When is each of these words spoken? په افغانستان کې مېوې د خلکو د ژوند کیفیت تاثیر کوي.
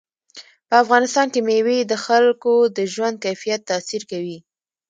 په 0.67 0.75
افغانستان 0.83 1.27
کې 1.33 1.39
مېوې 1.47 1.79
د 1.85 1.93
خلکو 2.05 2.53
د 2.77 2.79
ژوند 2.93 3.15
کیفیت 3.25 3.61
تاثیر 3.71 4.01
کوي. 4.11 4.37